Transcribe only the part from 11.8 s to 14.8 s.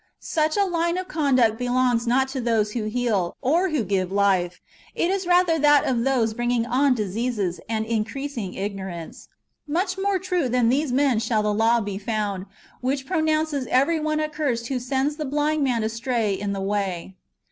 be found, which pronounces every one accursed who